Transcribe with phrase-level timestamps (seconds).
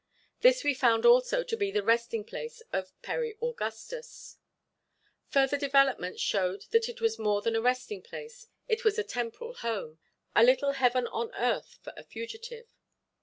[0.39, 4.37] This we found also to be the resting place of Perry Augustus.
[5.29, 9.53] Further developments showed that it was more than a resting place, it was a temporal
[9.53, 9.99] home,
[10.35, 12.65] a little heaven on earth for a fugitive.